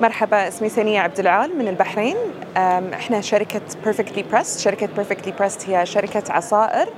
[0.00, 2.16] مرحبا اسمي سنية عبد العال من البحرين.
[2.94, 6.88] إحنا شركة بيرفكتلي بريست شركة بيرفكتلي بريست هي شركة عصائر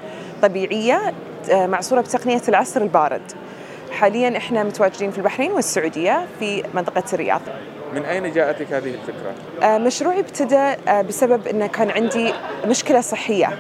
[0.42, 1.14] طبيعية
[1.50, 3.32] معصورة بتقنية العصر البارد.
[3.92, 7.40] حاليا إحنا متواجدين في البحرين والسعودية في منطقة الرياض.
[7.94, 10.74] من أين جاءتك هذه الفكرة؟ مشروعي ابتدى
[11.08, 12.32] بسبب أنه كان عندي
[12.66, 13.58] مشكلة صحية.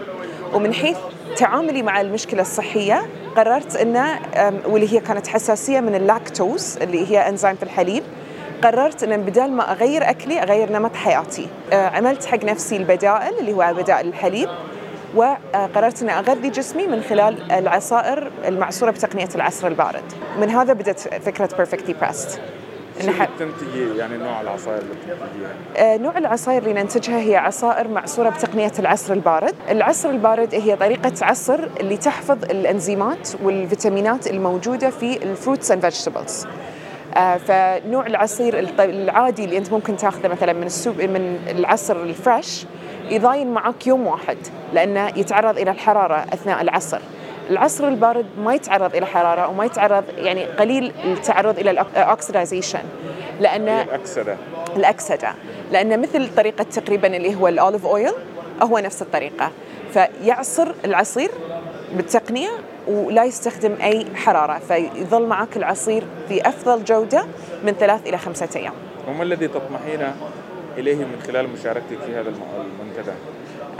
[0.54, 0.96] ومن حيث
[1.36, 3.06] تعاملي مع المشكلة الصحية
[3.36, 4.20] قررت أنه
[4.66, 8.02] واللي هي كانت حساسية من اللاكتوز اللي هي أنزيم في الحليب
[8.62, 11.48] قررت أن بدال ما أغير أكلي أغير نمط حياتي.
[11.72, 14.48] عملت حق نفسي البدائل اللي هو بدائل الحليب
[15.14, 20.04] وقررت اني أغذي جسمي من خلال العصائر المعصورة بتقنية العصر البارد.
[20.40, 22.40] من هذا بدأت فكرة Perfectly Pressed
[23.00, 28.72] شو تنتجي يعني نوع العصائر اللي تنتجيها؟ نوع العصائر اللي ننتجها هي عصائر معصورة بتقنية
[28.78, 35.70] العصر البارد، العصر البارد هي طريقة عصر اللي تحفظ الأنزيمات والفيتامينات الموجودة في ال fruits
[35.70, 36.46] and vegetables.
[37.16, 42.66] فنوع العصير العادي اللي أنت ممكن تأخذه مثلا من السوق من العصير ال fresh
[43.10, 44.36] يضاين معك يوم واحد
[44.72, 46.98] لأنه يتعرض إلى الحرارة أثناء العصر.
[47.50, 52.82] العصر البارد ما يتعرض إلى حرارة وما يتعرض يعني قليل التعرض إلى ال oxidization
[53.40, 54.36] لأن الأكسدة.
[54.76, 55.34] الأكسدة.
[55.72, 58.12] لأن مثل طريقة تقريبا اللي هو ال olive oil
[58.62, 59.50] هو نفس الطريقة.
[59.92, 61.30] فيعصر العصير
[61.92, 62.50] بالتقنية
[62.88, 67.26] ولا يستخدم أي حرارة فيظل معك العصير في أفضل جودة
[67.64, 68.72] من ثلاث إلى خمسة أيام.
[69.08, 70.12] وما الذي تطمحين
[70.78, 73.12] إليه من خلال مشاركتك في هذا المنتدى؟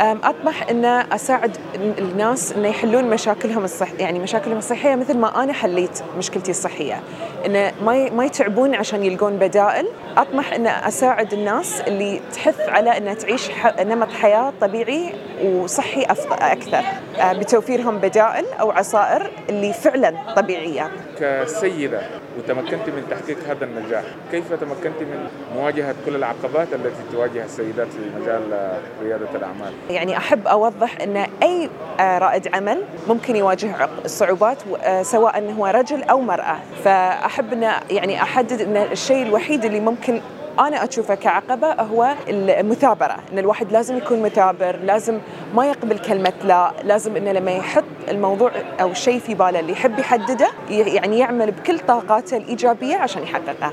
[0.01, 1.57] أطمح إن أساعد
[1.99, 7.01] الناس إن يحلون مشاكلهم الصح يعني مشاكلهم الصحية مثل ما أنا حليت مشكلتي الصحية
[7.47, 13.19] إن ما ما يتعبون عشان يلقون بدائل أطمح إن أساعد الناس اللي تحث على ان
[13.19, 15.13] تعيش نمط حياة طبيعي
[15.45, 16.83] وصحي أكثر.
[17.23, 20.91] بتوفيرهم بدائل أو عصائر اللي فعلا طبيعية.
[21.21, 22.01] كسيدة
[22.39, 24.05] وتمكنت من تحقيق هذا النجاح.
[24.31, 30.47] كيف تمكنت من مواجهة كل العقبات التي تواجه السيدات في مجال ريادة الأعمال؟ يعني أحب
[30.47, 31.71] أوضح أن أي
[32.01, 34.59] رائد عمل ممكن يواجه صعوبات
[35.03, 36.57] سواء هو رجل أو مرأة.
[36.85, 40.21] فأحب أن يعني أحدد أن الشيء الوحيد اللي ممكن
[40.59, 45.19] أنا أشوفه كعقبة هو المثابرة إن الواحد لازم يكون مثابر لازم
[45.55, 48.51] ما يقبل كلمة لا لازم إنه لما يحط الموضوع
[48.81, 53.73] أو الشيء في باله اللي يحب يحدده يعني يعمل بكل طاقاته الإيجابية عشان يحققه.